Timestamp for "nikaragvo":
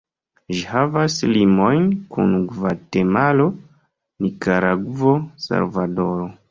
4.27-5.19